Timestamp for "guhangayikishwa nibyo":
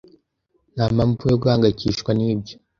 1.41-2.53